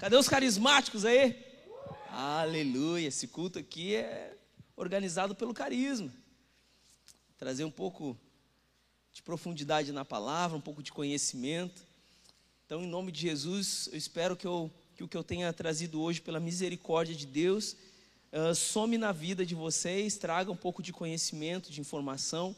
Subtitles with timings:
[0.00, 1.36] Cadê os carismáticos aí?
[2.08, 4.34] Aleluia, esse culto aqui é
[4.74, 6.10] organizado pelo carisma.
[7.36, 8.16] Trazer um pouco
[9.12, 11.82] de profundidade na palavra, um pouco de conhecimento.
[12.64, 16.00] Então, em nome de Jesus, eu espero que, eu, que o que eu tenha trazido
[16.00, 17.76] hoje, pela misericórdia de Deus,
[18.32, 22.56] uh, some na vida de vocês, traga um pouco de conhecimento, de informação,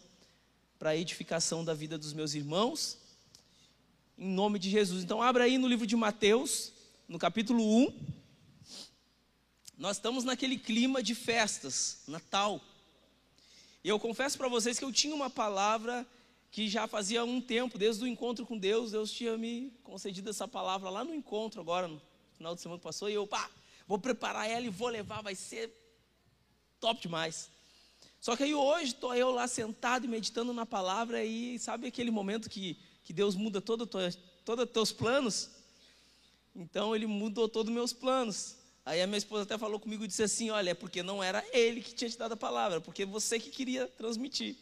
[0.78, 2.98] para a edificação da vida dos meus irmãos,
[4.16, 5.02] em nome de Jesus.
[5.02, 6.72] Então, abra aí no livro de Mateus,
[7.12, 7.94] no capítulo 1.
[9.76, 12.58] Nós estamos naquele clima de festas, Natal.
[13.84, 16.06] E eu confesso para vocês que eu tinha uma palavra
[16.50, 20.48] que já fazia um tempo, desde o encontro com Deus, Deus tinha me concedido essa
[20.48, 22.00] palavra lá no encontro, agora, no
[22.34, 23.50] final de semana que passou, e eu, pá,
[23.86, 25.70] vou preparar ela e vou levar, vai ser
[26.80, 27.50] top demais.
[28.22, 32.10] Só que aí hoje estou eu lá sentado e meditando na palavra e sabe aquele
[32.10, 35.61] momento que, que Deus muda todos os teus planos?
[36.54, 38.56] Então ele mudou todos os meus planos.
[38.84, 41.44] Aí a minha esposa até falou comigo e disse assim: Olha, é porque não era
[41.52, 44.56] ele que tinha te dado a palavra, porque você que queria transmitir.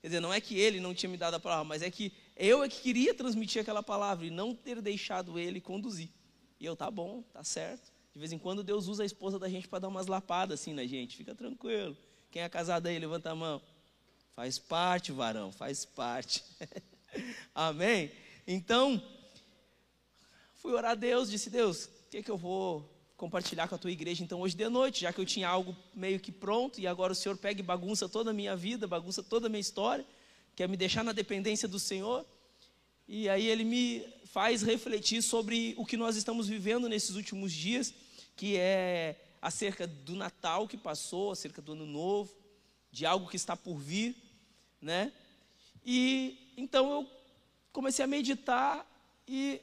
[0.00, 2.10] Quer dizer, não é que ele não tinha me dado a palavra, mas é que
[2.34, 6.08] eu é que queria transmitir aquela palavra e não ter deixado ele conduzir.
[6.58, 7.92] E eu, tá bom, tá certo.
[8.12, 10.72] De vez em quando Deus usa a esposa da gente para dar umas lapadas assim
[10.72, 11.96] na gente, fica tranquilo.
[12.30, 13.60] Quem é casado aí, levanta a mão.
[14.34, 16.42] Faz parte, varão, faz parte.
[17.54, 18.10] Amém?
[18.46, 19.02] Então,
[20.60, 23.78] fui orar a Deus, disse: Deus, o que, é que eu vou compartilhar com a
[23.78, 26.86] tua igreja então hoje de noite, já que eu tinha algo meio que pronto e
[26.86, 30.06] agora o Senhor pega e bagunça toda a minha vida, bagunça toda a minha história,
[30.54, 32.24] quer me deixar na dependência do Senhor.
[33.08, 37.92] E aí ele me faz refletir sobre o que nós estamos vivendo nesses últimos dias,
[38.36, 42.30] que é acerca do Natal que passou, acerca do Ano Novo,
[42.92, 44.14] de algo que está por vir,
[44.80, 45.12] né?
[45.84, 47.10] E então eu
[47.72, 48.86] comecei a meditar
[49.26, 49.60] e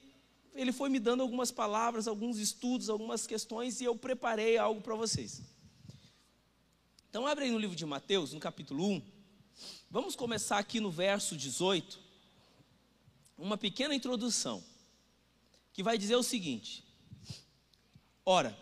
[0.58, 4.96] ele foi me dando algumas palavras, alguns estudos, algumas questões e eu preparei algo para
[4.96, 5.44] vocês.
[7.10, 9.02] Então abre aí no livro de Mateus, no capítulo 1.
[9.90, 12.00] Vamos começar aqui no verso 18.
[13.38, 14.64] Uma pequena introdução
[15.72, 16.84] que vai dizer o seguinte:
[18.26, 18.58] Ora,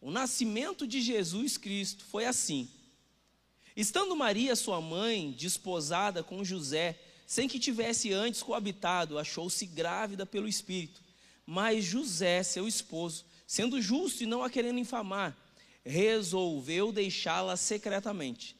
[0.00, 2.70] o nascimento de Jesus Cristo foi assim.
[3.76, 10.48] Estando Maria, sua mãe, desposada com José, sem que tivesse antes coabitado, achou-se grávida pelo
[10.48, 11.03] Espírito.
[11.46, 15.36] Mas José, seu esposo, sendo justo e não a querendo infamar,
[15.84, 18.56] resolveu deixá-la secretamente.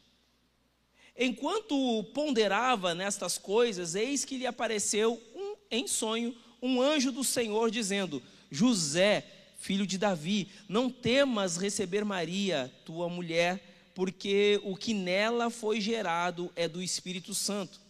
[1.16, 7.70] Enquanto ponderava nestas coisas, eis que lhe apareceu um, em sonho um anjo do Senhor
[7.70, 9.24] dizendo: José,
[9.58, 16.50] filho de Davi, não temas receber Maria, tua mulher, porque o que nela foi gerado
[16.56, 17.83] é do Espírito Santo.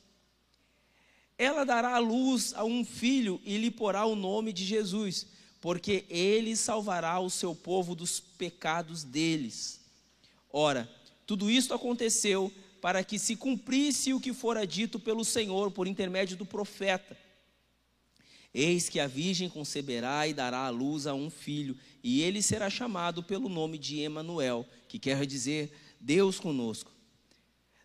[1.36, 5.26] Ela dará à luz a um filho e lhe porá o nome de Jesus,
[5.60, 9.80] porque ele salvará o seu povo dos pecados deles.
[10.52, 10.88] Ora,
[11.26, 16.36] tudo isto aconteceu para que se cumprisse o que fora dito pelo Senhor por intermédio
[16.36, 17.16] do profeta.
[18.52, 22.70] Eis que a virgem conceberá e dará à luz a um filho, e ele será
[22.70, 26.92] chamado pelo nome de Emanuel, que quer dizer Deus conosco.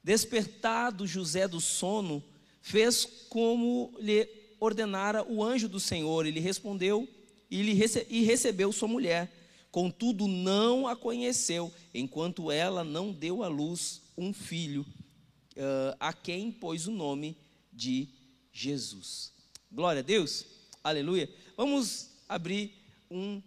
[0.03, 2.23] Despertado José do sono,
[2.61, 4.27] fez como lhe
[4.59, 6.25] ordenara o anjo do Senhor.
[6.25, 7.07] Ele respondeu
[7.49, 9.31] e, lhe rece e recebeu sua mulher.
[9.71, 16.51] Contudo, não a conheceu, enquanto ela não deu à luz um filho, uh, a quem
[16.51, 17.37] pôs o nome
[17.71, 18.09] de
[18.51, 19.31] Jesus.
[19.71, 20.45] Glória a Deus,
[20.83, 21.29] aleluia.
[21.55, 22.73] Vamos abrir
[23.11, 23.41] um,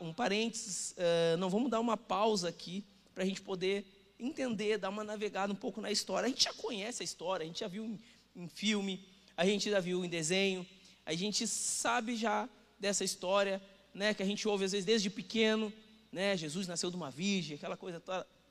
[0.00, 2.82] um parênteses, uh, não vamos dar uma pausa aqui,
[3.14, 3.84] para a gente poder
[4.18, 6.26] entender, dar uma navegada um pouco na história.
[6.26, 7.98] A gente já conhece a história, a gente já viu
[8.48, 10.66] filme, a gente já viu em desenho,
[11.04, 12.48] a gente sabe já
[12.78, 13.60] dessa história,
[13.92, 15.72] né, que a gente ouve às vezes desde pequeno,
[16.12, 18.02] né, Jesus nasceu de uma virgem, aquela coisa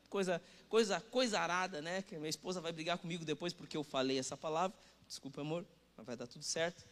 [0.09, 4.19] coisa coisa coisa arada, né, que minha esposa vai brigar comigo depois porque eu falei
[4.19, 4.77] essa palavra.
[5.07, 5.65] Desculpa, amor,
[5.97, 6.85] mas vai dar tudo certo.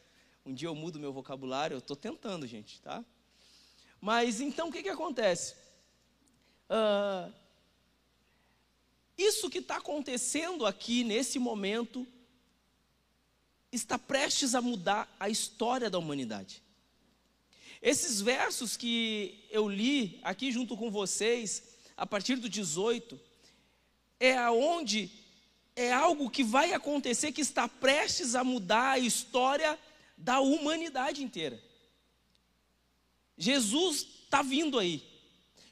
[0.45, 3.03] Um dia eu mudo meu vocabulário, eu estou tentando, gente, tá?
[3.99, 5.55] Mas então o que que acontece?
[6.69, 7.31] Uh,
[9.17, 12.07] isso que está acontecendo aqui nesse momento
[13.71, 16.61] está prestes a mudar a história da humanidade.
[17.81, 21.63] Esses versos que eu li aqui junto com vocês,
[21.95, 23.19] a partir do 18,
[24.19, 25.11] é aonde
[25.75, 29.77] é algo que vai acontecer que está prestes a mudar a história
[30.17, 31.61] da humanidade inteira.
[33.37, 35.03] Jesus está vindo aí.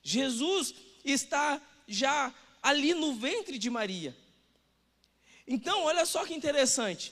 [0.04, 2.32] Jesus está já
[2.62, 4.16] ali no ventre de Maria.
[5.48, 7.12] Então, olha só que interessante.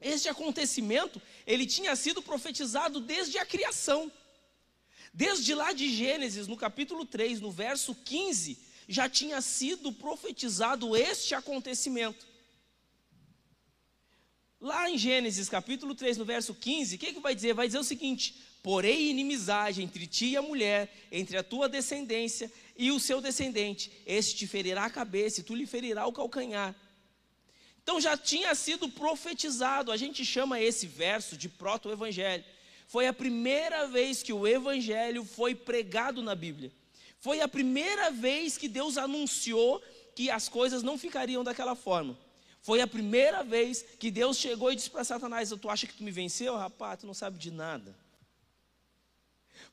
[0.00, 4.10] Este acontecimento, ele tinha sido profetizado desde a criação.
[5.12, 11.34] Desde lá de Gênesis, no capítulo 3, no verso 15, já tinha sido profetizado este
[11.34, 12.26] acontecimento.
[14.60, 17.54] Lá em Gênesis capítulo 3, no verso 15, o que, que vai dizer?
[17.54, 22.50] Vai dizer o seguinte: Porém, inimizade entre ti e a mulher, entre a tua descendência
[22.76, 23.92] e o seu descendente.
[24.04, 26.74] Este te ferirá a cabeça e tu lhe ferirá o calcanhar.
[27.86, 32.42] Então já tinha sido profetizado, a gente chama esse verso de proto-evangelho.
[32.88, 36.72] Foi a primeira vez que o evangelho foi pregado na Bíblia.
[37.20, 39.80] Foi a primeira vez que Deus anunciou
[40.16, 42.18] que as coisas não ficariam daquela forma.
[42.60, 46.02] Foi a primeira vez que Deus chegou e disse para Satanás: Tu acha que tu
[46.02, 46.98] me venceu, rapaz?
[46.98, 47.96] Tu não sabe de nada.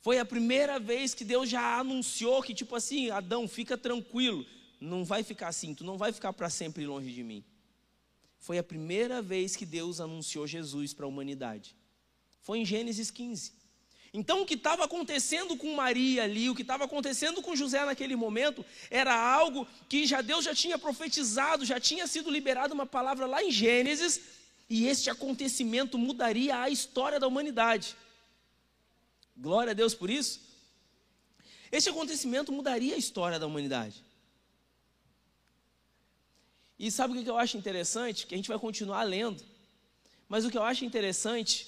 [0.02, 4.46] Foi a primeira vez que Deus já anunciou que, tipo assim, Adão, fica tranquilo,
[4.80, 7.44] não vai ficar assim, tu não vai ficar para sempre longe de mim.
[8.44, 11.74] Foi a primeira vez que Deus anunciou Jesus para a humanidade.
[12.42, 13.54] Foi em Gênesis 15.
[14.14, 18.18] Então, o que estava acontecendo com Maria ali, o que estava acontecendo com José naquele
[18.18, 23.26] momento, era algo que já Deus já tinha profetizado, já tinha sido liberado uma palavra
[23.26, 24.20] lá em Gênesis,
[24.70, 27.96] e este acontecimento mudaria a história da humanidade.
[29.38, 30.42] Glória a Deus por isso.
[31.72, 34.04] Este acontecimento mudaria a história da humanidade.
[36.78, 38.26] E sabe o que eu acho interessante?
[38.26, 39.44] Que a gente vai continuar lendo,
[40.28, 41.68] mas o que eu acho interessante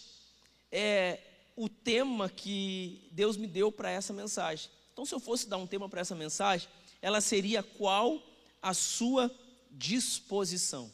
[0.71, 1.19] é
[1.55, 4.69] o tema que Deus me deu para essa mensagem.
[4.91, 6.67] Então, se eu fosse dar um tema para essa mensagem,
[7.01, 8.21] ela seria qual
[8.61, 9.31] a sua
[9.71, 10.91] disposição?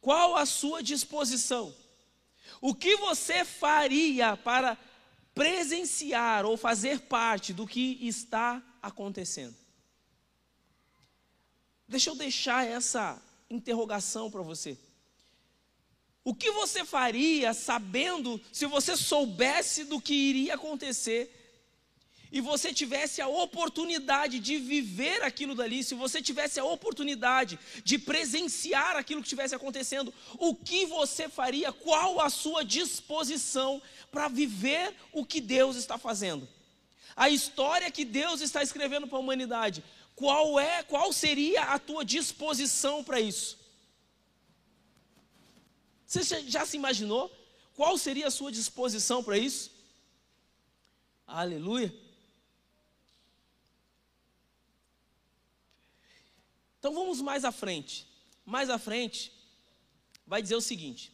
[0.00, 1.74] Qual a sua disposição?
[2.60, 4.76] O que você faria para
[5.34, 9.61] presenciar ou fazer parte do que está acontecendo?
[11.92, 14.78] Deixa eu deixar essa interrogação para você.
[16.24, 21.38] O que você faria sabendo, se você soubesse do que iria acontecer,
[22.32, 27.98] e você tivesse a oportunidade de viver aquilo dali, se você tivesse a oportunidade de
[27.98, 31.74] presenciar aquilo que estivesse acontecendo, o que você faria?
[31.74, 36.48] Qual a sua disposição para viver o que Deus está fazendo?
[37.14, 39.84] A história que Deus está escrevendo para a humanidade,
[40.22, 43.58] qual é, qual seria a tua disposição para isso?
[46.06, 47.28] Você já se imaginou
[47.74, 49.72] qual seria a sua disposição para isso?
[51.26, 51.92] Aleluia.
[56.78, 58.06] Então vamos mais à frente.
[58.46, 59.32] Mais à frente,
[60.24, 61.12] vai dizer o seguinte: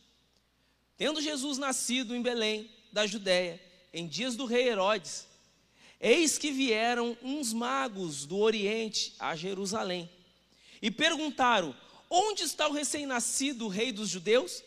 [0.98, 3.58] Tendo Jesus nascido em Belém, da Judéia,
[3.90, 5.26] em dias do rei Herodes,
[6.00, 10.08] eis que vieram uns magos do Oriente a Jerusalém
[10.80, 11.74] e perguntaram:
[12.08, 14.62] Onde está o recém-nascido rei dos judeus?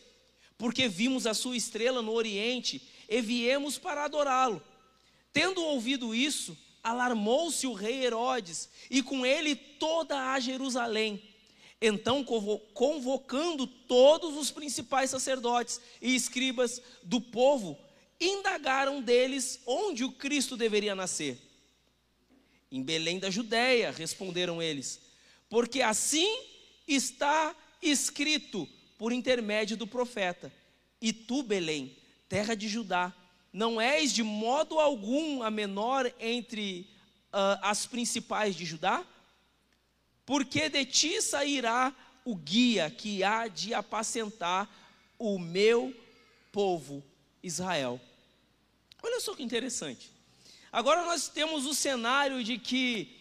[0.62, 4.62] porque vimos a sua estrela no Oriente e viemos para adorá-lo.
[5.32, 11.20] Tendo ouvido isso, alarmou-se o rei Herodes e com ele toda a Jerusalém.
[11.80, 12.24] Então,
[12.72, 17.76] convocando todos os principais sacerdotes e escribas do povo,
[18.24, 21.38] indagaram deles onde o Cristo deveria nascer.
[22.70, 25.00] Em Belém da Judéia, responderam eles,
[25.48, 26.28] porque assim
[26.86, 30.52] está escrito por intermédio do profeta.
[31.00, 31.96] E tu, Belém,
[32.28, 33.12] terra de Judá,
[33.52, 36.88] não és de modo algum a menor entre
[37.32, 39.04] uh, as principais de Judá?
[40.24, 44.68] Porque de ti sairá o guia que há de apacentar
[45.18, 45.94] o meu
[46.52, 47.02] povo
[47.42, 48.00] Israel.
[49.02, 50.10] Olha só que interessante.
[50.70, 53.20] Agora nós temos o cenário de que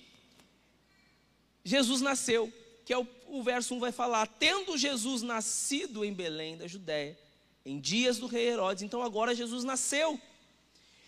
[1.64, 2.52] Jesus nasceu,
[2.86, 7.18] que é o o verso 1 vai falar: Tendo Jesus nascido em Belém da Judéia,
[7.66, 10.20] em dias do rei Herodes, então agora Jesus nasceu.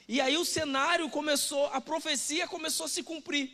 [0.07, 3.51] E aí o cenário começou, a profecia começou a se cumprir.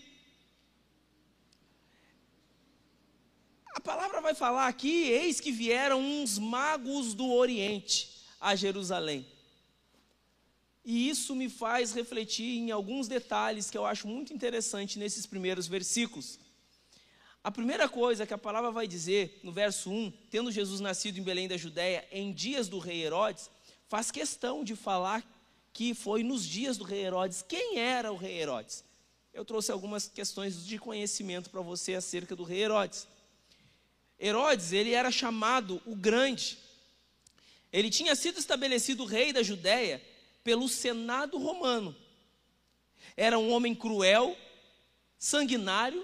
[3.73, 9.25] A palavra vai falar aqui: eis que vieram uns magos do Oriente a Jerusalém.
[10.91, 15.67] E isso me faz refletir em alguns detalhes que eu acho muito interessante nesses primeiros
[15.67, 16.39] versículos.
[17.43, 21.21] A primeira coisa que a palavra vai dizer no verso 1, tendo Jesus nascido em
[21.21, 23.51] Belém da Judéia em dias do rei Herodes,
[23.87, 25.23] faz questão de falar
[25.71, 27.45] que foi nos dias do rei Herodes.
[27.47, 28.83] Quem era o rei Herodes?
[29.31, 33.07] Eu trouxe algumas questões de conhecimento para você acerca do rei Herodes.
[34.19, 36.57] Herodes, ele era chamado o Grande.
[37.71, 40.08] Ele tinha sido estabelecido rei da Judéia
[40.49, 41.95] pelo Senado romano.
[43.15, 44.35] Era um homem cruel,
[45.15, 46.03] sanguinário,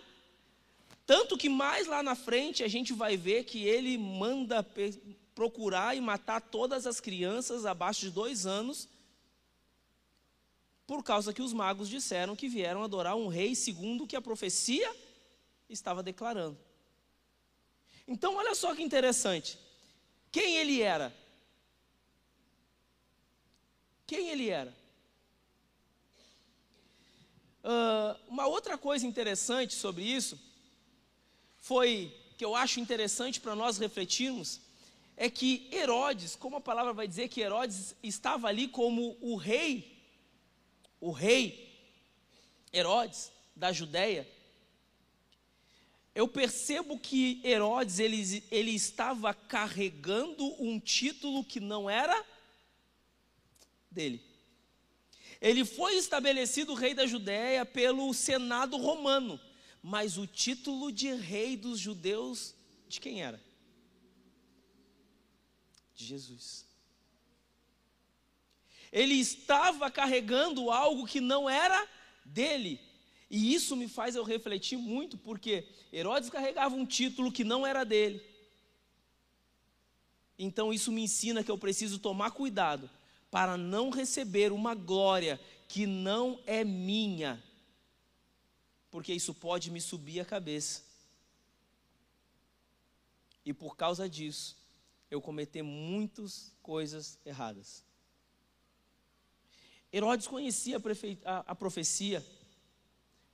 [1.04, 4.64] tanto que mais lá na frente a gente vai ver que ele manda
[5.34, 8.88] procurar e matar todas as crianças abaixo de dois anos
[10.86, 14.22] por causa que os magos disseram que vieram adorar um rei segundo o que a
[14.22, 14.96] profecia
[15.68, 16.60] estava declarando.
[18.08, 19.58] Então, olha só que interessante.
[20.32, 21.12] Quem ele era?
[24.08, 24.74] Quem ele era?
[27.64, 30.40] Uh, uma outra coisa interessante sobre isso
[31.58, 34.62] foi que eu acho interessante para nós refletirmos
[35.18, 39.98] é que Herodes, como a palavra vai dizer que Herodes estava ali como o rei,
[41.00, 41.74] o rei
[42.72, 44.30] Herodes da Judéia,
[46.14, 52.24] eu percebo que Herodes ele, ele estava carregando um título que não era
[53.96, 54.22] dele.
[55.42, 59.40] Ele foi estabelecido rei da Judéia pelo Senado romano,
[59.82, 62.54] mas o título de rei dos judeus
[62.88, 63.42] de quem era?
[65.96, 66.66] De Jesus.
[68.92, 71.88] Ele estava carregando algo que não era
[72.24, 72.80] dele.
[73.30, 77.84] E isso me faz eu refletir muito, porque Herodes carregava um título que não era
[77.84, 78.22] dele.
[80.38, 82.90] Então isso me ensina que eu preciso tomar cuidado
[83.36, 85.38] para não receber uma glória
[85.68, 87.44] que não é minha,
[88.89, 90.84] porque isso pode me subir a cabeça.
[93.44, 94.58] E por causa disso,
[95.12, 97.84] eu cometer muitas coisas erradas.
[99.92, 100.82] Herodes conhecia
[101.25, 102.25] a, profecia,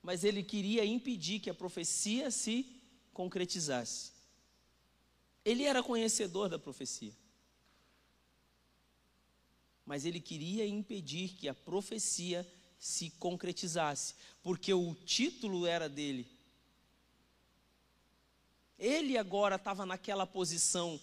[0.02, 2.66] mas ele queria impedir que a profecia se
[3.12, 4.10] concretizasse.
[5.44, 7.21] Ele era conhecedor da profecia
[9.84, 12.46] mas ele queria impedir que a profecia
[12.78, 16.26] se concretizasse, porque o título era dele.
[18.78, 21.00] Ele agora estava naquela posição,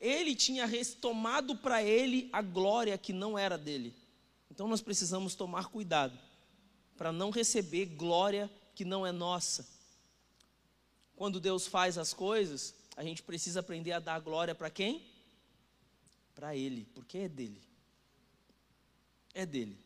[0.00, 0.68] ele tinha
[1.00, 3.94] tomado para ele a glória que não era dele.
[4.50, 6.18] Então nós precisamos tomar cuidado
[6.96, 9.66] para não receber glória que não é nossa.
[11.14, 15.06] Quando Deus faz as coisas, a gente precisa aprender a dar glória para quem?
[16.34, 17.71] Para Ele, porque é dele
[19.34, 19.78] é dele.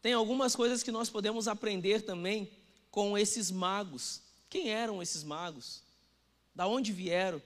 [0.00, 2.50] Tem algumas coisas que nós podemos aprender também
[2.90, 4.20] com esses magos.
[4.50, 5.82] Quem eram esses magos?
[6.54, 7.40] Da onde vieram?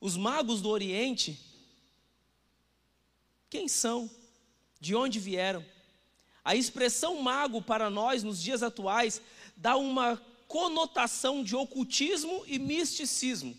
[0.00, 1.38] Os magos do Oriente,
[3.50, 4.08] quem são?
[4.78, 5.64] De onde vieram?
[6.44, 9.20] A expressão mago para nós nos dias atuais
[9.56, 10.16] dá uma
[10.48, 13.56] conotação de ocultismo e misticismo.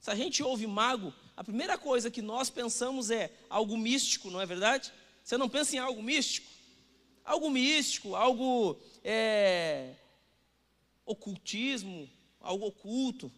[0.00, 4.40] Se a gente ouve mago, a primeira coisa que nós pensamos é algo místico, não
[4.40, 4.92] é verdade?
[5.22, 6.48] Você não pensa em algo místico?
[7.24, 9.94] Algo místico, algo é,
[11.06, 13.30] ocultismo, algo oculto.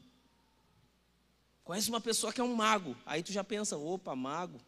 [1.62, 4.58] Conhece uma pessoa que é um mago, aí tu já pensa, opa, mago,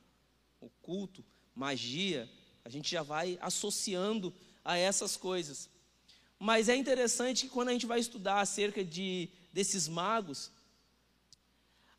[0.61, 1.25] oculto,
[1.55, 2.31] magia,
[2.63, 4.31] a gente já vai associando
[4.63, 5.71] a essas coisas.
[6.39, 10.51] Mas é interessante que quando a gente vai estudar acerca de, desses magos,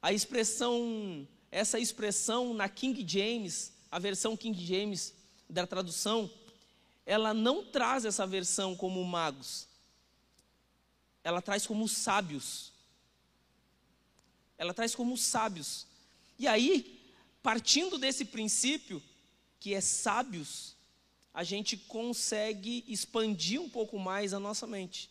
[0.03, 5.13] a expressão, essa expressão na King James, a versão King James
[5.49, 6.29] da tradução,
[7.05, 9.65] ela não traz essa versão como magos.
[11.23, 12.73] Ela traz como sábios.
[14.57, 15.87] Ela traz como sábios.
[16.37, 17.01] E aí,
[17.41, 19.01] partindo desse princípio,
[19.57, 20.75] que é sábios,
[21.33, 25.09] a gente consegue expandir um pouco mais a nossa mente.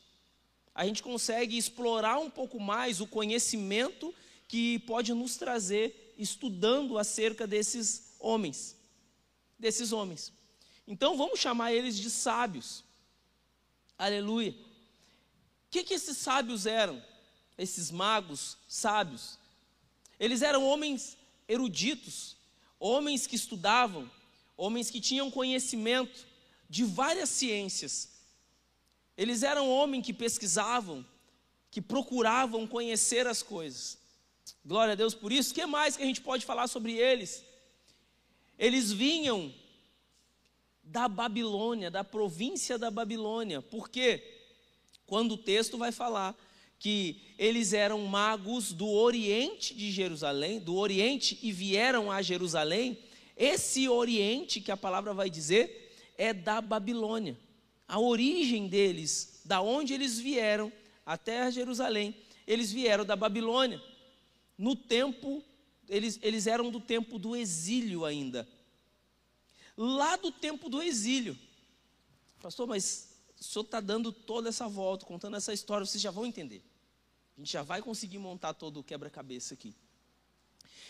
[0.74, 4.14] A gente consegue explorar um pouco mais o conhecimento
[4.52, 8.76] que pode nos trazer estudando acerca desses homens,
[9.58, 10.30] desses homens.
[10.86, 12.84] Então vamos chamar eles de sábios.
[13.96, 14.50] Aleluia.
[14.50, 17.02] O que, que esses sábios eram?
[17.56, 19.38] Esses magos sábios.
[20.20, 21.16] Eles eram homens
[21.48, 22.36] eruditos,
[22.78, 24.10] homens que estudavam,
[24.54, 26.26] homens que tinham conhecimento
[26.68, 28.10] de várias ciências.
[29.16, 31.02] Eles eram homens que pesquisavam,
[31.70, 34.01] que procuravam conhecer as coisas.
[34.64, 35.50] Glória a Deus por isso.
[35.50, 37.44] O que mais que a gente pode falar sobre eles?
[38.58, 39.52] Eles vinham
[40.82, 43.60] da Babilônia, da província da Babilônia.
[43.60, 44.22] Por quê?
[45.06, 46.36] Quando o texto vai falar
[46.78, 52.98] que eles eram magos do oriente de Jerusalém, do oriente e vieram a Jerusalém,
[53.36, 57.36] esse oriente que a palavra vai dizer é da Babilônia.
[57.88, 60.72] A origem deles, da onde eles vieram
[61.04, 62.14] até Jerusalém,
[62.46, 63.82] eles vieram da Babilônia
[64.62, 65.42] no tempo,
[65.88, 68.48] eles, eles eram do tempo do exílio ainda.
[69.76, 71.36] Lá do tempo do exílio.
[72.40, 73.08] Pastor, mas
[73.40, 76.62] o senhor está dando toda essa volta, contando essa história, vocês já vão entender.
[77.36, 79.74] A gente já vai conseguir montar todo o quebra-cabeça aqui.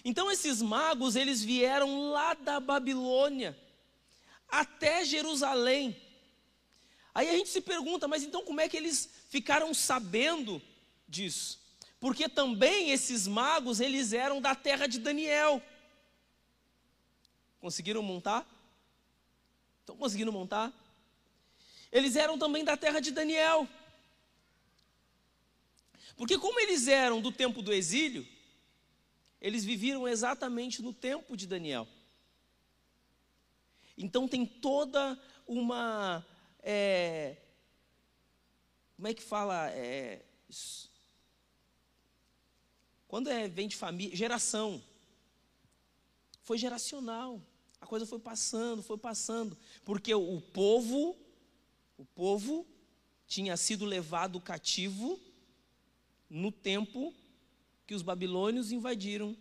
[0.05, 3.59] Então esses magos, eles vieram lá da Babilônia.
[4.49, 5.97] até Jerusalém.
[7.15, 10.61] Aí a gente se pergunta, mas então como é que eles ficaram sabendo
[11.09, 11.62] disso?
[12.03, 15.63] Porque também esses magos, eles eram da terra de Daniel.
[17.61, 18.45] Conseguiram montar?
[19.79, 20.73] Estão conseguindo montar?
[21.93, 23.69] Eles eram também da terra de Daniel.
[26.17, 28.27] Porque, como eles eram do tempo do exílio,
[29.41, 31.87] eles viviam exatamente no tempo de Daniel.
[33.97, 35.17] Então, tem toda
[35.47, 36.27] uma.
[36.65, 37.37] É,
[38.97, 39.71] como é que fala?
[39.71, 40.21] É,
[43.13, 44.83] quando é, vem de família, geração.
[46.41, 47.43] Foi geracional.
[47.79, 49.55] A coisa foi passando, foi passando.
[49.85, 51.15] Porque o povo
[51.99, 52.67] o povo
[53.27, 55.21] tinha sido levado cativo
[56.31, 57.13] no tempo
[57.87, 59.37] que os babilônios invadiram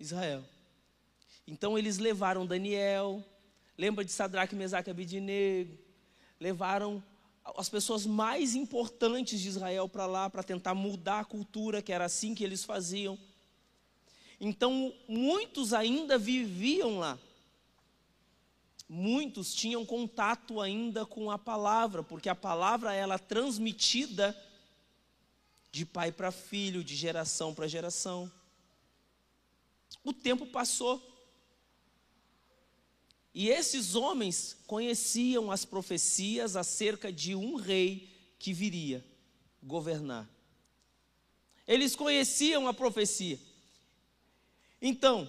[0.00, 0.42] Israel.
[1.46, 3.22] Então eles levaram Daniel,
[3.76, 5.76] lembra de Sadraque, Mesaque e Abidinego,
[6.40, 7.04] levaram
[7.44, 12.04] as pessoas mais importantes de Israel para lá para tentar mudar a cultura, que era
[12.04, 13.18] assim que eles faziam.
[14.40, 17.18] Então muitos ainda viviam lá
[18.88, 24.36] muitos tinham contato ainda com a palavra, porque a palavra ela é transmitida
[25.72, 28.30] de pai para filho, de geração para geração.
[30.04, 31.02] O tempo passou.
[33.34, 39.04] E esses homens conheciam as profecias acerca de um rei que viria
[39.60, 40.30] governar.
[41.66, 43.40] Eles conheciam a profecia.
[44.80, 45.28] Então,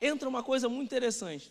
[0.00, 1.50] entra uma coisa muito interessante.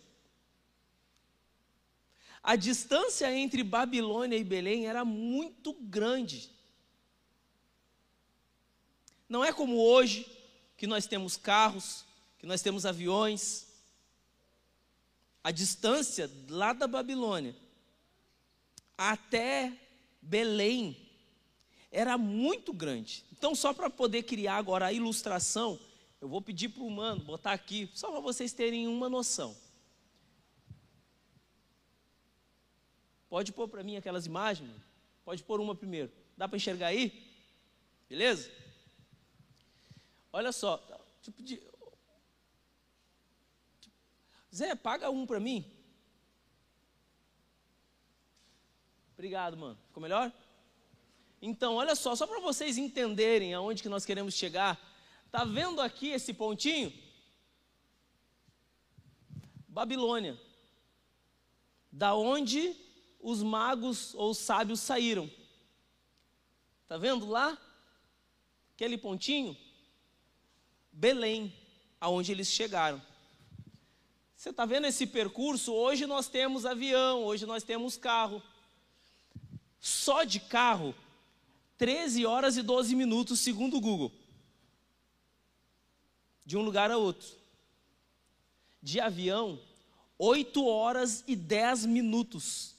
[2.43, 6.51] A distância entre Babilônia e Belém era muito grande.
[9.27, 10.25] Não é como hoje,
[10.77, 12.05] que nós temos carros,
[12.37, 13.66] que nós temos aviões.
[15.47, 17.55] A distância lá da Babilônia
[18.97, 19.71] até
[20.21, 21.09] Belém
[21.89, 23.23] era muito grande.
[23.31, 25.79] Então, só para poder criar agora a ilustração,
[26.19, 29.55] eu vou pedir para o humano botar aqui, só para vocês terem uma noção.
[33.29, 34.69] Pode pôr para mim aquelas imagens?
[35.23, 36.11] Pode pôr uma primeiro.
[36.35, 37.25] Dá para enxergar aí?
[38.09, 38.51] Beleza?
[40.33, 40.85] Olha só.
[44.57, 45.63] Zé, paga um para mim.
[49.13, 49.77] Obrigado, mano.
[49.87, 50.31] Ficou melhor?
[51.41, 54.79] Então, olha só, só para vocês entenderem aonde que nós queremos chegar.
[55.31, 56.91] Tá vendo aqui esse pontinho?
[59.67, 60.39] Babilônia.
[61.91, 62.75] Da onde
[63.19, 65.29] os magos ou os sábios saíram.
[66.83, 67.55] Está vendo lá?
[68.73, 69.55] Aquele pontinho?
[70.91, 71.53] Belém,
[72.01, 72.99] aonde eles chegaram.
[74.37, 75.73] Você está vendo esse percurso?
[75.73, 78.41] Hoje nós temos avião, hoje nós temos carro.
[79.79, 80.93] Só de carro,
[81.75, 84.11] 13 horas e 12 minutos, segundo o Google.
[86.45, 87.27] De um lugar a outro.
[88.79, 89.59] De avião,
[90.19, 92.75] 8 horas e 10 minutos.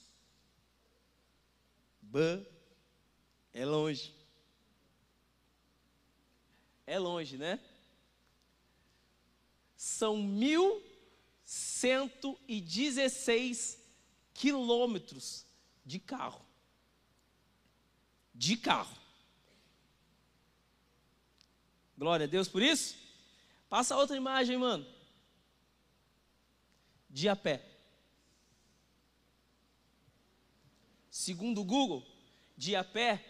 [2.00, 2.40] Bã,
[3.52, 4.14] é longe.
[6.86, 7.58] É longe, né?
[9.76, 10.16] São
[11.48, 13.78] 1.116
[14.34, 15.46] quilômetros
[15.84, 16.46] de carro.
[18.34, 18.96] De carro.
[21.96, 22.96] Glória a Deus por isso.
[23.68, 24.86] Passa outra imagem, mano.
[27.08, 27.68] De a pé.
[31.18, 32.06] segundo o Google,
[32.56, 33.24] de a pé,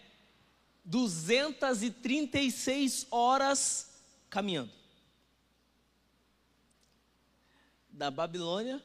[0.85, 4.71] 236 horas caminhando.
[7.99, 8.81] Da Babilônia,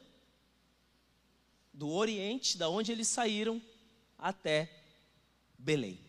[1.73, 3.61] do Oriente, da onde eles saíram,
[4.17, 4.69] até
[5.57, 5.99] Belém.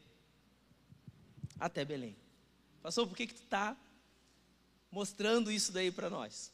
[1.58, 2.16] Até Belém.
[2.82, 3.76] Pastor, por que, que tu está
[4.90, 6.52] mostrando isso daí para nós?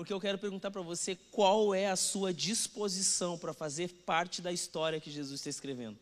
[0.00, 4.50] porque eu quero perguntar para você qual é a sua disposição para fazer parte da
[4.50, 5.98] história que Jesus está escrevendo.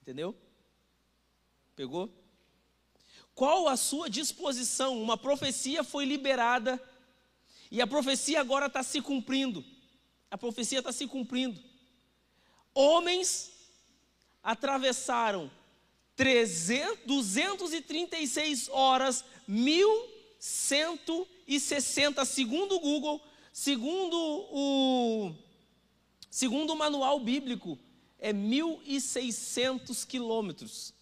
[0.00, 0.34] Entendeu?
[1.76, 2.10] Pegou?
[3.38, 5.00] Qual a sua disposição?
[5.00, 6.82] Uma profecia foi liberada
[7.70, 9.64] e a profecia agora está se cumprindo.
[10.28, 11.62] A profecia está se cumprindo.
[12.74, 13.52] Homens
[14.42, 15.48] atravessaram
[16.16, 23.22] 300, 236 horas, 1160, segundo o Google,
[23.52, 24.16] segundo
[24.50, 25.32] o,
[26.28, 27.78] segundo o manual bíblico,
[28.18, 30.97] é 1.600 quilômetros.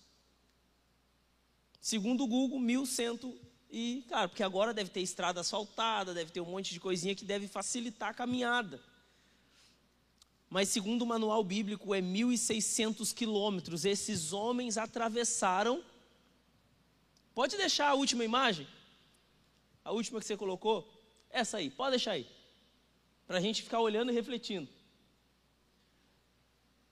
[1.87, 3.33] Segundo o Google, 1.100
[3.70, 7.25] E, claro, porque agora deve ter estrada asfaltada, deve ter um monte de coisinha que
[7.25, 8.83] deve facilitar a caminhada.
[10.51, 13.85] Mas, segundo o manual bíblico, é 1.600 quilômetros.
[13.85, 15.81] Esses homens atravessaram.
[17.33, 18.66] Pode deixar a última imagem?
[19.85, 20.92] A última que você colocou?
[21.31, 22.27] Essa aí, pode deixar aí.
[23.29, 24.68] Para a gente ficar olhando e refletindo.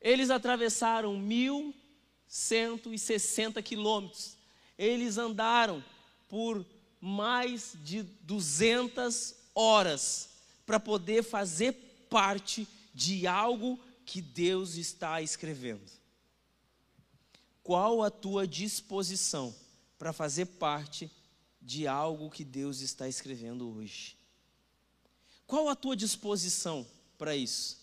[0.01, 4.44] Eles atravessaram 1.160 quilômetros.
[4.77, 5.83] Eles andaram
[6.29, 6.65] por
[7.01, 10.31] mais de 200 horas
[10.67, 11.73] para poder fazer
[12.09, 15.91] parte de algo que Deus está escrevendo.
[17.63, 19.55] Qual a tua disposição
[19.99, 21.11] para fazer parte
[21.61, 24.17] de algo que Deus está escrevendo hoje?
[25.47, 27.79] Qual a tua disposição para isso?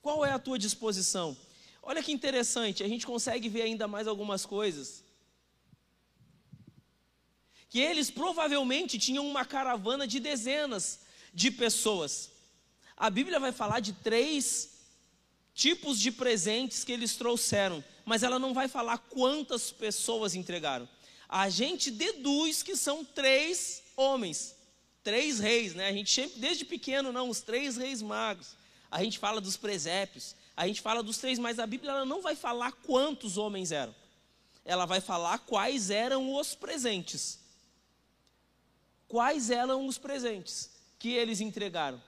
[0.00, 1.36] Qual é a tua disposição?
[1.90, 5.02] Olha que interessante, a gente consegue ver ainda mais algumas coisas
[7.70, 11.00] que eles provavelmente tinham uma caravana de dezenas
[11.32, 12.30] de pessoas.
[12.94, 14.68] A Bíblia vai falar de três
[15.54, 20.86] tipos de presentes que eles trouxeram, mas ela não vai falar quantas pessoas entregaram.
[21.26, 24.54] A gente deduz que são três homens,
[25.02, 25.88] três reis, né?
[25.88, 28.58] A gente sempre, desde pequeno, não, os três reis magos.
[28.90, 32.20] A gente fala dos presépios, a gente fala dos três, mas a Bíblia ela não
[32.20, 33.94] vai falar quantos homens eram.
[34.64, 37.38] Ela vai falar quais eram os presentes
[39.08, 42.00] quais eram os presentes que eles entregaram.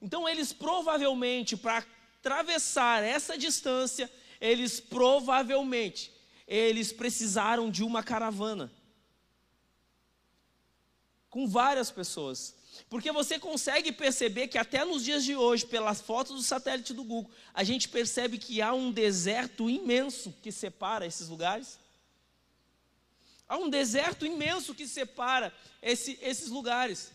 [0.00, 1.84] Então, eles provavelmente, para
[2.20, 4.10] atravessar essa distância,
[4.40, 6.12] eles provavelmente,
[6.46, 8.70] eles precisaram de uma caravana.
[11.30, 12.54] Com várias pessoas.
[12.88, 17.04] Porque você consegue perceber que até nos dias de hoje, pelas fotos do satélite do
[17.04, 21.78] Google, a gente percebe que há um deserto imenso que separa esses lugares.
[23.46, 25.52] Há um deserto imenso que separa
[25.82, 27.12] esse, esses lugares.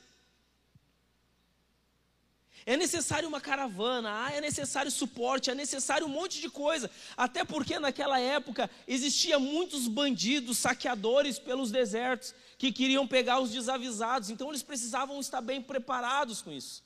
[2.66, 6.90] É necessário uma caravana, ah, é necessário suporte, é necessário um monte de coisa.
[7.18, 14.30] Até porque naquela época existia muitos bandidos, saqueadores pelos desertos que queriam pegar os desavisados.
[14.30, 16.82] Então eles precisavam estar bem preparados com isso.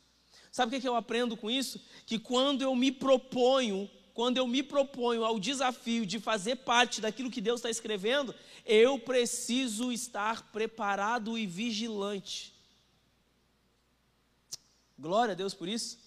[0.52, 1.80] Sabe o que eu aprendo com isso?
[2.08, 7.30] Que quando eu me proponho quando eu me proponho ao desafio de fazer parte daquilo
[7.30, 8.34] que Deus está escrevendo,
[8.66, 12.52] eu preciso estar preparado e vigilante.
[14.98, 16.00] Glória a Deus por isso.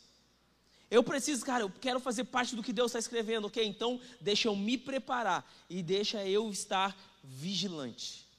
[0.90, 3.64] Eu preciso, cara, eu quero fazer parte do que Deus está escrevendo, ok?
[3.64, 8.30] Então, deixa eu me preparar e deixa eu estar vigilante.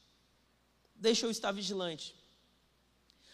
[1.01, 2.13] Deixa eu estar vigilante.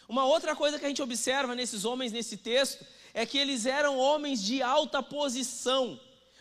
[0.08, 3.99] Uma outra coisa que a gente observa nesses homens nesse texto é que eles eram
[3.99, 5.99] homens de alta posição.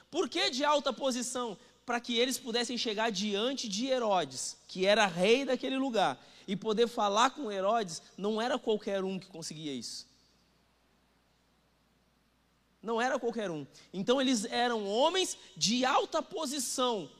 [0.08, 1.58] Por que de alta posição?
[1.84, 6.86] Para que eles pudessem chegar diante de Herodes, que era rei daquele lugar, e poder
[6.86, 10.06] falar com Herodes, não era qualquer um que conseguia isso.
[12.80, 13.66] Não era qualquer um.
[13.92, 17.10] Então eles eram homens de alta posição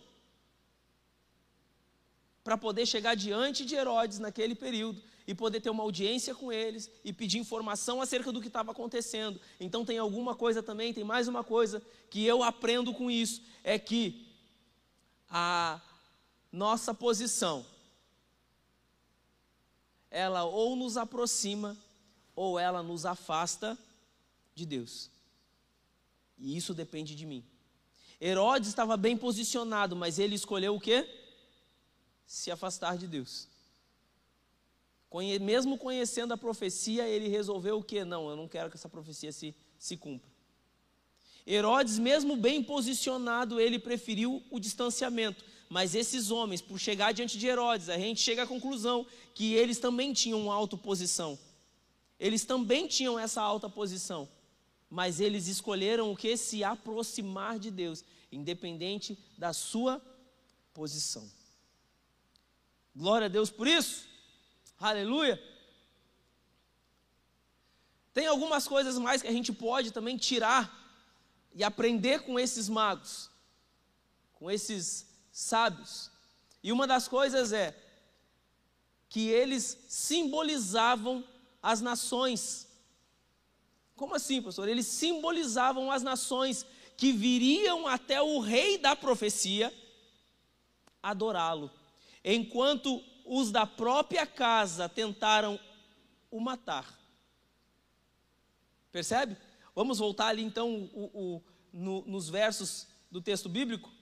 [2.47, 6.89] para poder chegar diante de Herodes naquele período e poder ter uma audiência com eles
[7.05, 9.41] e pedir informação acerca do que estava acontecendo.
[9.59, 13.81] Então tem alguma coisa também, tem mais uma coisa que eu aprendo com isso, é
[13.81, 14.29] que
[15.29, 15.81] a
[16.53, 17.67] nossa posição
[20.09, 21.77] ela ou nos aproxima
[22.37, 23.77] ou ela nos afasta
[24.55, 25.11] de Deus.
[26.39, 27.45] E isso depende de mim.
[28.21, 31.26] Herodes estava bem posicionado, mas ele escolheu o quê?
[32.27, 33.49] Se afastar de Deus.
[35.41, 38.05] Mesmo conhecendo a profecia, ele resolveu o que?
[38.05, 40.29] Não, eu não quero que essa profecia se, se cumpra.
[41.47, 45.45] Herodes, mesmo bem posicionado, ele preferiu o distanciamento.
[45.69, 49.79] Mas esses homens, por chegar diante de Herodes, a gente chega à conclusão que eles
[49.79, 51.39] também tinham uma alta posição.
[52.19, 54.29] Eles também tinham essa alta posição.
[54.91, 56.37] Mas eles escolheram o que?
[56.37, 60.01] Se aproximar de Deus, independente da sua
[60.75, 61.29] posição.
[62.97, 64.09] Glória a Deus por isso.
[64.81, 65.39] Aleluia.
[68.15, 70.75] Tem algumas coisas mais que a gente pode também tirar
[71.55, 73.31] e aprender com esses magos,
[74.33, 76.11] com esses sábios.
[76.63, 77.77] E uma das coisas é
[79.11, 81.23] que eles simbolizavam
[81.63, 82.67] as nações.
[83.95, 84.69] Como assim, pastor?
[84.69, 86.65] Eles simbolizavam as nações
[86.97, 89.71] que viriam até o rei da profecia
[91.03, 91.71] adorá-lo,
[92.35, 95.59] enquanto os da própria casa tentaram
[96.29, 96.93] o matar.
[98.91, 99.37] Percebe?
[99.75, 103.93] Vamos voltar ali então o, o, no, nos versos do texto bíblico.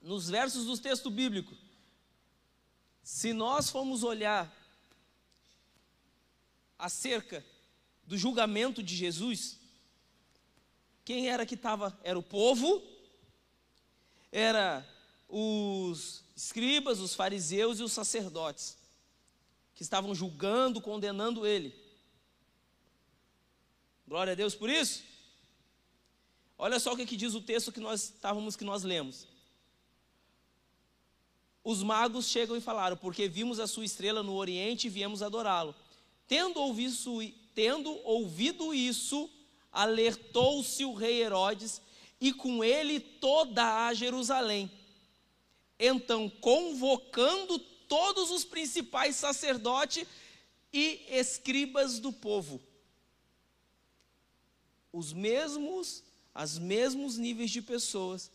[0.00, 1.56] Nos versos do texto bíblico,
[3.04, 4.52] Se nós formos olhar
[6.76, 7.44] acerca
[8.04, 9.60] do julgamento de Jesus,
[11.04, 11.96] quem era que estava?
[12.02, 12.82] Era o povo,
[14.32, 14.86] era
[15.34, 18.76] os escribas, os fariseus e os sacerdotes,
[19.74, 21.74] que estavam julgando, condenando ele.
[24.06, 25.02] Glória a Deus por isso.
[26.58, 29.26] Olha só o que, que diz o texto que nós estávamos que nós lemos.
[31.64, 35.74] Os magos chegam e falaram: Porque vimos a sua estrela no Oriente e viemos adorá-lo.
[36.28, 36.94] Tendo ouvido,
[37.54, 39.30] tendo ouvido isso,
[39.72, 41.80] alertou-se o rei Herodes
[42.20, 44.70] e com ele toda a Jerusalém.
[45.84, 50.06] Então, convocando todos os principais sacerdotes
[50.72, 52.62] e escribas do povo,
[54.92, 58.30] os mesmos, os mesmos níveis de pessoas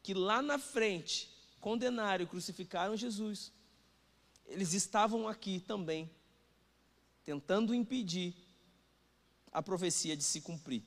[0.00, 1.28] que lá na frente
[1.60, 3.50] condenaram e crucificaram Jesus,
[4.46, 6.08] eles estavam aqui também,
[7.24, 8.32] tentando impedir
[9.50, 10.84] a profecia de se cumprir.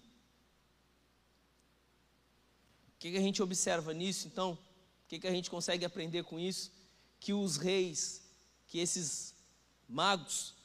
[2.88, 4.58] O que a gente observa nisso, então?
[5.06, 6.72] O que, que a gente consegue aprender com isso?
[7.20, 8.24] Que os reis,
[8.68, 9.36] que esses
[9.88, 10.56] magos,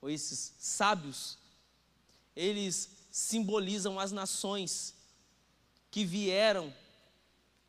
[0.00, 1.38] ou esses sábios,
[2.34, 4.94] eles simbolizam as nações
[5.90, 6.74] que vieram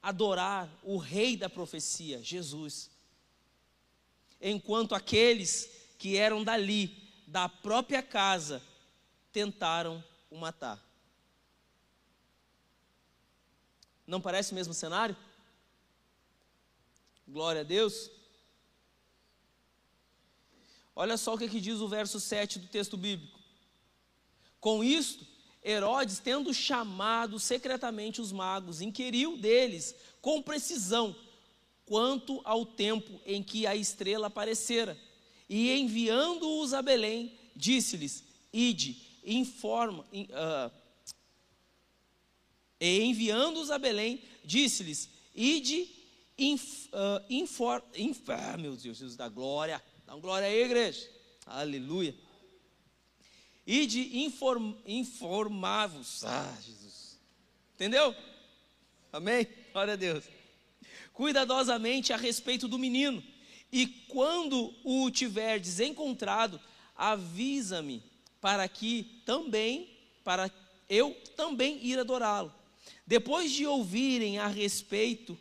[0.02, 2.89] adorar o rei da profecia, Jesus.
[4.41, 6.95] Enquanto aqueles que eram dali,
[7.28, 8.63] da própria casa,
[9.32, 10.84] tentaram o matar.
[14.08, 15.15] Não parece o mesmo cenário?
[17.31, 18.09] Glória a Deus.
[20.95, 23.39] Olha só o que, que diz o verso 7 do texto bíblico.
[24.59, 25.25] Com isto,
[25.63, 31.15] Herodes, tendo chamado secretamente os magos, inquiriu deles com precisão
[31.85, 34.97] quanto ao tempo em que a estrela aparecera.
[35.47, 40.71] E enviando-os a Belém, disse-lhes: Ide, informa, uh,
[42.79, 45.98] e enviando-os a Belém, disse-lhes: Ide,
[46.39, 51.10] inf, uh, infor, inf, ah, meu Deus, Jesus da glória, dá uma glória aí, igreja,
[51.45, 52.15] aleluia
[53.71, 56.23] e de inform, informar-vos.
[56.23, 57.19] Ah, Jesus.
[57.75, 58.15] Entendeu?
[59.13, 59.47] Amém?
[59.71, 60.23] Glória a Deus.
[61.13, 63.23] Cuidadosamente a respeito do menino.
[63.71, 66.60] E quando o tiverdes encontrado,
[66.95, 68.02] avisa-me
[68.41, 69.88] para que também,
[70.23, 70.52] para
[70.89, 72.52] eu também ir adorá-lo.
[73.06, 75.38] Depois de ouvirem a respeito,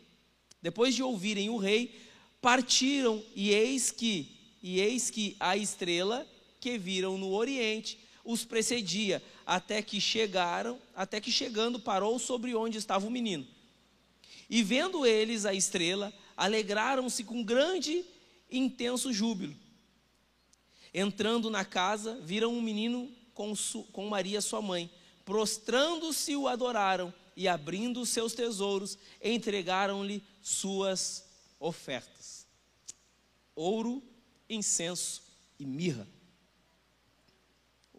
[0.61, 1.99] depois de ouvirem o rei,
[2.41, 6.27] partiram e eis que, e eis que a estrela
[6.59, 12.77] que viram no oriente os precedia, até que chegaram, até que chegando parou sobre onde
[12.77, 13.47] estava o menino.
[14.49, 18.03] E vendo eles a estrela, alegraram-se com grande
[18.49, 19.55] e intenso júbilo.
[20.93, 23.53] Entrando na casa, viram um menino com,
[23.91, 24.89] com Maria, sua mãe.
[25.23, 31.25] Prostrando-se, o adoraram e, abrindo seus tesouros, entregaram-lhe suas
[31.59, 32.45] ofertas:
[33.55, 34.03] ouro,
[34.49, 35.21] incenso
[35.59, 36.07] e mirra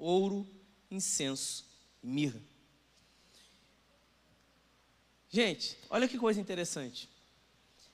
[0.00, 0.48] ouro,
[0.90, 1.66] incenso
[2.02, 2.40] e mirra.
[5.28, 7.08] Gente, olha que coisa interessante.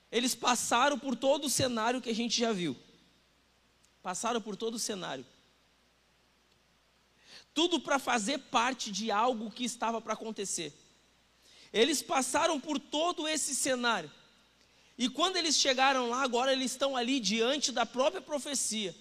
[0.09, 2.75] Eles passaram por todo o cenário que a gente já viu.
[4.01, 5.25] Passaram por todo o cenário.
[7.53, 10.73] Tudo para fazer parte de algo que estava para acontecer.
[11.73, 14.09] Eles passaram por todo esse cenário.
[14.97, 18.95] E quando eles chegaram lá, agora eles estão ali diante da própria profecia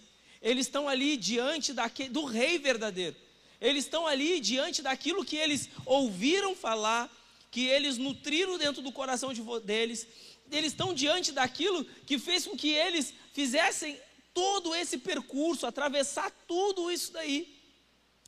[0.47, 1.73] eles estão ali diante
[2.11, 3.17] do rei verdadeiro.
[3.61, 7.11] Eles estão ali diante daquilo que eles ouviram falar,
[7.51, 10.07] que eles nutriram dentro do coração de, deles.
[10.51, 13.99] Eles estão diante daquilo que fez com que eles fizessem
[14.33, 17.57] todo esse percurso, atravessar tudo isso daí.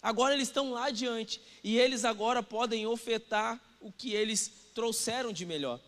[0.03, 5.45] Agora eles estão lá diante e eles agora podem ofertar o que eles trouxeram de
[5.45, 5.79] melhor.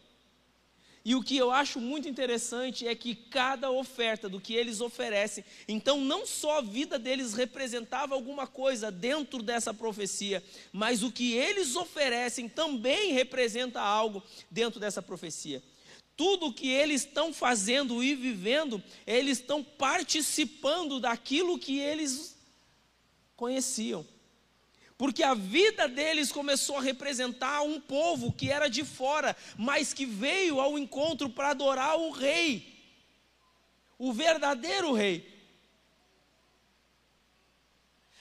[1.03, 5.43] E o que eu acho muito interessante é que cada oferta do que eles oferecem,
[5.67, 11.33] então não só a vida deles representava alguma coisa dentro dessa profecia, mas o que
[11.33, 15.63] eles oferecem também representa algo dentro dessa profecia.
[16.15, 22.37] Tudo o que eles estão fazendo e vivendo, eles estão participando daquilo que eles
[23.37, 24.07] conheciam
[25.01, 30.05] porque a vida deles começou a representar um povo que era de fora, mas que
[30.05, 32.79] veio ao encontro para adorar o rei,
[33.99, 35.27] o verdadeiro rei.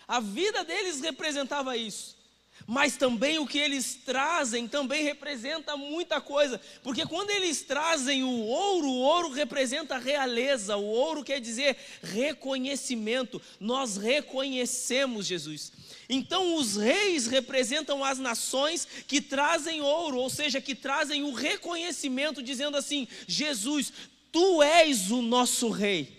[0.08, 2.18] A vida deles representava isso.
[2.68, 8.46] Mas também o que eles trazem também representa muita coisa, porque quando eles trazem o
[8.46, 15.72] ouro, o ouro representa realeza, o ouro quer dizer reconhecimento, nós reconhecemos Jesus.
[16.10, 22.42] Então, os reis representam as nações que trazem ouro, ou seja, que trazem o reconhecimento,
[22.42, 23.94] dizendo assim: Jesus,
[24.32, 26.18] tu és o nosso rei.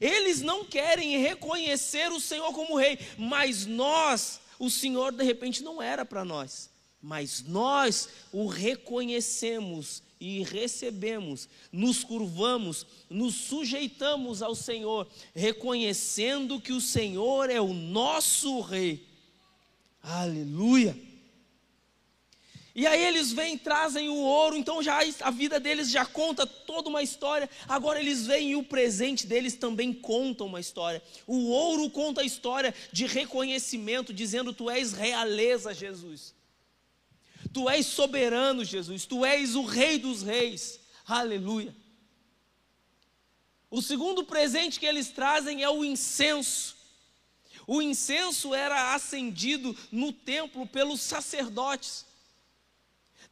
[0.00, 5.82] Eles não querem reconhecer o Senhor como rei, mas nós, o Senhor de repente não
[5.82, 6.70] era para nós,
[7.02, 16.80] mas nós o reconhecemos e recebemos, nos curvamos, nos sujeitamos ao Senhor, reconhecendo que o
[16.80, 19.04] Senhor é o nosso rei.
[20.00, 20.96] Aleluia.
[22.74, 26.88] E aí eles vêm, trazem o ouro, então já a vida deles já conta toda
[26.88, 27.48] uma história.
[27.68, 31.02] Agora eles vêm e o presente deles também conta uma história.
[31.26, 36.34] O ouro conta a história de reconhecimento, dizendo: Tu és realeza, Jesus.
[37.52, 39.04] Tu és soberano, Jesus.
[39.04, 40.80] Tu és o Rei dos Reis.
[41.06, 41.76] Aleluia.
[43.70, 46.74] O segundo presente que eles trazem é o incenso.
[47.66, 52.06] O incenso era acendido no templo pelos sacerdotes.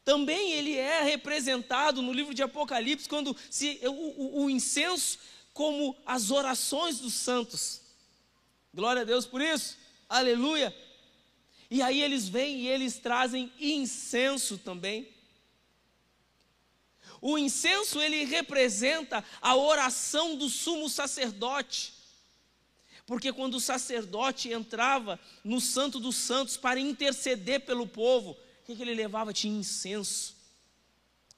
[0.04, 5.18] Também ele é representado no livro de Apocalipse, quando se, o, o, o incenso
[5.52, 7.82] como as orações dos santos.
[8.72, 9.76] Glória a Deus por isso.
[10.08, 10.74] Aleluia.
[11.70, 15.08] E aí eles vêm e eles trazem incenso também.
[17.20, 21.92] O incenso ele representa a oração do sumo sacerdote.
[23.04, 28.36] Porque quando o sacerdote entrava no Santo dos Santos para interceder pelo povo,
[28.70, 29.32] que, que ele levava?
[29.32, 30.38] Tinha incenso.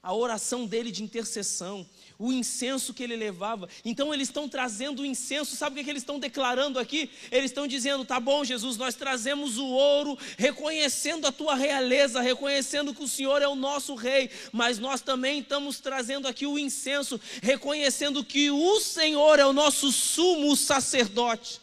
[0.02, 3.68] A oração dele de intercessão, o incenso que ele levava.
[3.84, 7.08] Então eles estão trazendo o incenso, sabe o que, que eles estão declarando aqui?
[7.30, 12.92] Eles estão dizendo: tá bom, Jesus, nós trazemos o ouro, reconhecendo a tua realeza, reconhecendo
[12.92, 17.20] que o Senhor é o nosso rei, mas nós também estamos trazendo aqui o incenso,
[17.40, 21.62] reconhecendo que o Senhor é o nosso sumo sacerdote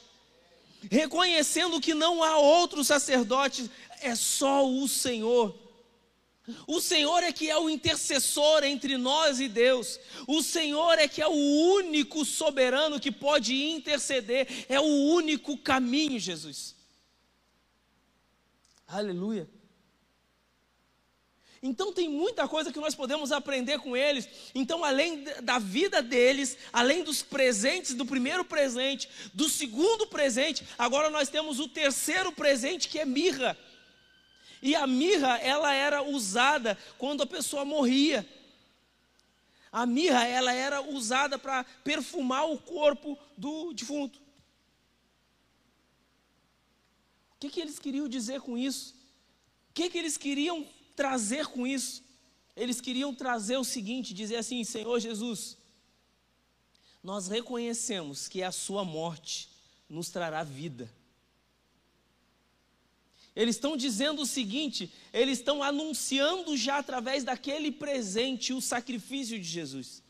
[0.90, 3.70] reconhecendo que não há outro sacerdote,
[4.02, 5.58] é só o Senhor.
[6.66, 10.00] O Senhor é que é o intercessor entre nós e Deus.
[10.28, 14.66] O Senhor é que é o único soberano que pode interceder.
[14.68, 16.76] É o único caminho, Jesus.
[18.88, 19.48] Aleluia.
[21.62, 24.28] Então tem muita coisa que nós podemos aprender com eles.
[24.56, 31.10] Então, além da vida deles, além dos presentes, do primeiro presente, do segundo presente, agora
[31.10, 33.58] nós temos o terceiro presente que é mirra.
[34.62, 38.28] E a mirra, ela era usada quando a pessoa morria.
[39.72, 44.19] A mirra, ela era usada para perfumar o corpo do defunto.
[47.36, 48.93] O que, que eles queriam dizer com isso?
[49.69, 52.04] O que, que eles queriam trazer com isso?
[52.56, 55.56] Eles queriam trazer o seguinte: dizer assim, Senhor Jesus,
[57.02, 59.50] nós reconhecemos que a Sua morte
[59.88, 60.91] nos trará vida.
[63.39, 69.45] Eles estão dizendo o seguinte: eles estão anunciando já através daquele presente o sacrifício de
[69.45, 70.04] Jesus.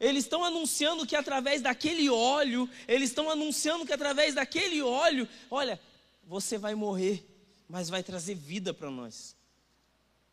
[0.00, 5.80] Eles estão anunciando que através daquele óleo, eles estão anunciando que através daquele óleo, olha,
[6.24, 7.24] você vai morrer,
[7.68, 9.36] mas vai trazer vida para nós.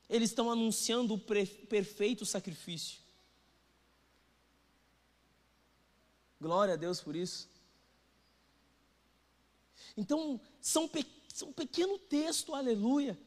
[0.10, 2.98] Eles estão anunciando o perfeito sacrifício.
[6.42, 7.48] Glória a Deus por isso.
[9.96, 13.18] Então, são pequenos é um pequeno texto, aleluia,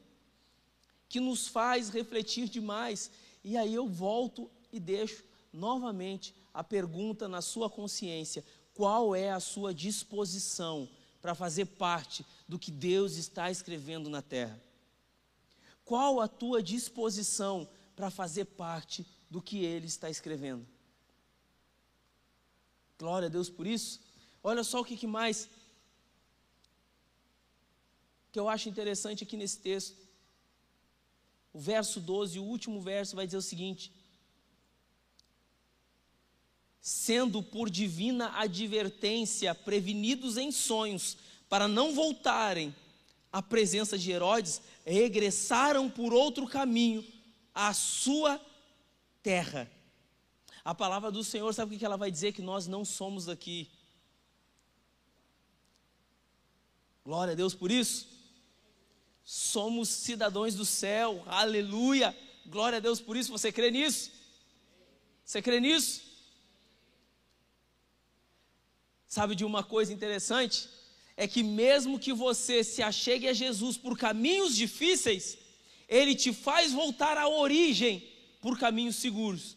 [1.08, 3.10] que nos faz refletir demais.
[3.42, 8.44] E aí eu volto e deixo novamente a pergunta na sua consciência:
[8.74, 10.88] qual é a sua disposição
[11.20, 14.60] para fazer parte do que Deus está escrevendo na terra?
[15.84, 20.66] Qual a tua disposição para fazer parte do que Ele está escrevendo?
[22.98, 24.00] Glória a Deus por isso.
[24.42, 25.48] Olha só o que, que mais
[28.32, 29.96] que eu acho interessante aqui nesse texto.
[31.52, 33.92] O verso 12, o último verso, vai dizer o seguinte:
[36.80, 41.16] Sendo por divina advertência prevenidos em sonhos,
[41.48, 42.74] para não voltarem
[43.32, 47.04] à presença de Herodes, regressaram por outro caminho
[47.52, 48.40] à sua
[49.22, 49.70] terra.
[50.64, 52.32] A palavra do Senhor, sabe o que ela vai dizer?
[52.32, 53.68] Que nós não somos aqui.
[57.04, 58.19] Glória a Deus por isso
[59.32, 62.16] somos cidadãos do céu, aleluia,
[62.46, 63.32] glória a Deus por isso.
[63.32, 64.10] Você crê nisso?
[65.24, 66.02] Você crê nisso?
[69.06, 70.68] Sabe de uma coisa interessante?
[71.20, 75.36] é que mesmo que você se achegue a Jesus por caminhos difíceis,
[75.86, 78.08] Ele te faz voltar à origem
[78.40, 79.54] por caminhos seguros.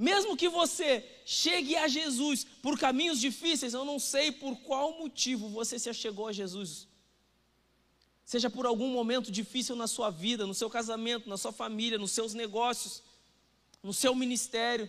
[0.00, 5.46] Mesmo que você chegue a Jesus por caminhos difíceis, eu não sei por qual motivo
[5.50, 6.88] você se achegou a Jesus.
[8.24, 12.12] Seja por algum momento difícil na sua vida, no seu casamento, na sua família, nos
[12.12, 13.02] seus negócios,
[13.82, 14.88] no seu ministério.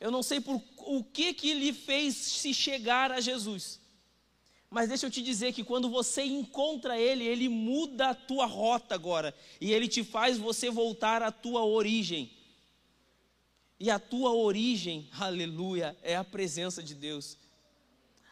[0.00, 3.78] Eu não sei por o que que lhe fez se chegar a Jesus.
[4.68, 8.96] Mas deixa eu te dizer que quando você encontra Ele, Ele muda a tua rota
[8.96, 9.32] agora.
[9.60, 12.33] E Ele te faz você voltar à tua origem.
[13.84, 17.36] E a tua origem, aleluia, é a presença de Deus.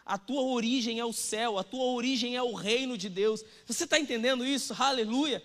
[0.03, 3.44] A tua origem é o céu, a tua origem é o reino de Deus.
[3.66, 4.72] Você está entendendo isso?
[4.72, 5.44] Aleluia.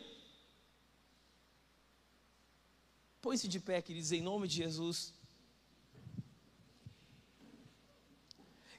[3.21, 5.13] Põe-se de pé, queridos, em nome de Jesus.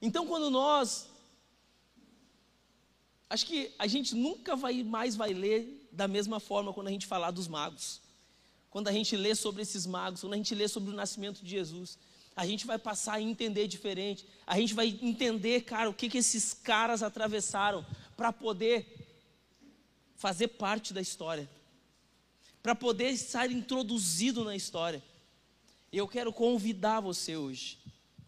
[0.00, 1.10] Então, quando nós.
[3.28, 7.06] Acho que a gente nunca vai mais vai ler da mesma forma quando a gente
[7.06, 8.07] falar dos magos
[8.70, 11.50] quando a gente lê sobre esses magos, quando a gente lê sobre o nascimento de
[11.50, 11.98] Jesus,
[12.36, 14.24] a gente vai passar a entender diferente.
[14.46, 17.84] A gente vai entender, cara, o que, que esses caras atravessaram
[18.16, 19.08] para poder
[20.14, 21.48] fazer parte da história,
[22.62, 25.02] para poder estar introduzido na história.
[25.92, 27.78] Eu quero convidar você hoje,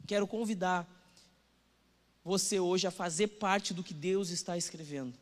[0.06, 0.88] quero convidar
[2.24, 5.14] você hoje a fazer parte do que Deus está escrevendo.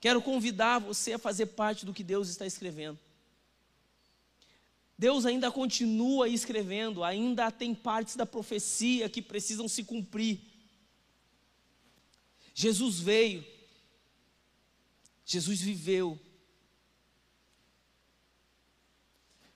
[0.00, 2.98] Quero convidar você a fazer parte do que Deus está escrevendo.
[5.00, 10.38] Deus ainda continua escrevendo, ainda tem partes da profecia que precisam se cumprir.
[12.52, 13.42] Jesus veio,
[15.24, 16.20] Jesus viveu,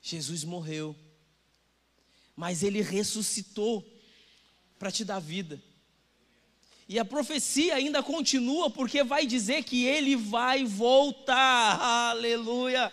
[0.00, 0.96] Jesus morreu,
[2.34, 3.86] mas ele ressuscitou
[4.78, 5.62] para te dar vida.
[6.88, 12.90] E a profecia ainda continua, porque vai dizer que ele vai voltar, aleluia.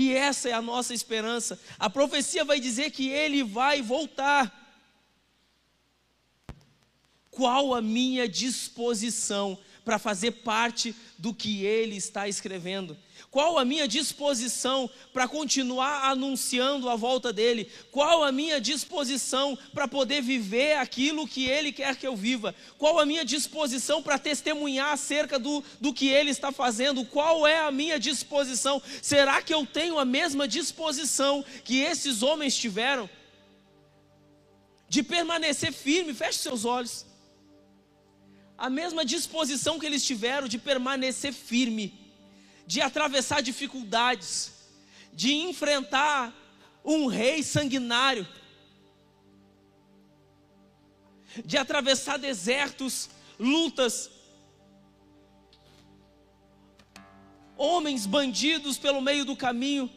[0.00, 1.60] E essa é a nossa esperança.
[1.78, 4.50] A profecia vai dizer que ele vai voltar.
[7.30, 12.96] Qual a minha disposição para fazer parte do que ele está escrevendo?
[13.30, 17.70] Qual a minha disposição para continuar anunciando a volta dele?
[17.90, 22.54] Qual a minha disposição para poder viver aquilo que ele quer que eu viva?
[22.78, 27.04] Qual a minha disposição para testemunhar acerca do, do que ele está fazendo?
[27.04, 28.82] Qual é a minha disposição?
[29.02, 33.08] Será que eu tenho a mesma disposição que esses homens tiveram?
[34.88, 37.06] De permanecer firme, feche seus olhos.
[38.58, 41.99] A mesma disposição que eles tiveram de permanecer firme
[42.66, 44.52] de atravessar dificuldades,
[45.12, 46.34] de enfrentar
[46.84, 48.26] um rei sanguinário,
[51.44, 54.10] de atravessar desertos, lutas,
[57.56, 59.90] homens bandidos pelo meio do caminho,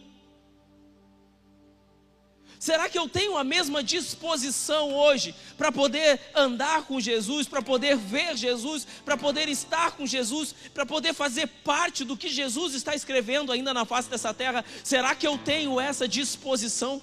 [2.63, 7.97] Será que eu tenho a mesma disposição hoje para poder andar com Jesus, para poder
[7.97, 12.95] ver Jesus, para poder estar com Jesus, para poder fazer parte do que Jesus está
[12.95, 14.63] escrevendo ainda na face dessa terra?
[14.81, 17.01] Será que eu tenho essa disposição?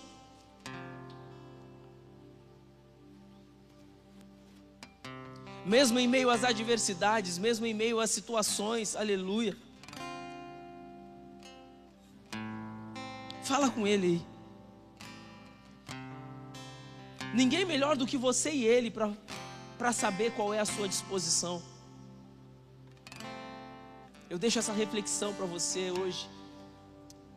[5.66, 9.54] Mesmo em meio às adversidades, mesmo em meio às situações, aleluia.
[13.42, 14.39] Fala com Ele aí.
[17.34, 21.62] Ninguém melhor do que você e ele para saber qual é a sua disposição.
[24.28, 26.28] Eu deixo essa reflexão para você hoje.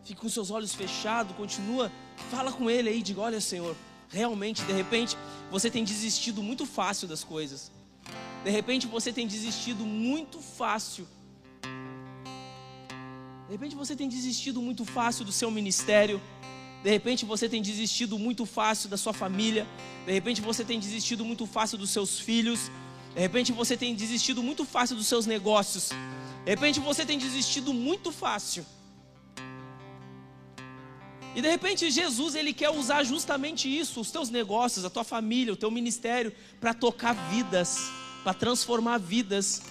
[0.04, 1.92] Fique com seus olhos fechados, continua,
[2.30, 3.76] fala com ele aí, diga: Olha, Senhor,
[4.10, 5.18] realmente, de repente,
[5.50, 7.72] você tem desistido muito fácil das coisas.
[8.44, 11.08] De repente, você tem desistido muito fácil.
[13.48, 16.22] De repente, você tem desistido muito fácil do seu ministério.
[16.84, 19.66] De repente você tem desistido muito fácil da sua família.
[20.06, 22.70] De repente você tem desistido muito fácil dos seus filhos.
[23.16, 25.92] De repente você tem desistido muito fácil dos seus negócios.
[26.44, 28.66] De repente você tem desistido muito fácil.
[31.34, 35.54] E de repente Jesus ele quer usar justamente isso, os teus negócios, a tua família,
[35.54, 37.90] o teu ministério, para tocar vidas,
[38.26, 39.62] para transformar vidas.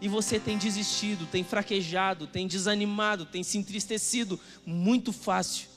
[0.00, 5.75] E você tem desistido, tem fraquejado, tem desanimado, tem se entristecido muito fácil.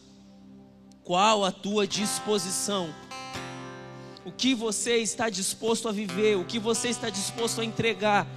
[1.09, 2.93] Qual a tua disposição?
[4.23, 6.37] O que você está disposto a viver?
[6.37, 8.27] O que você está disposto a entregar?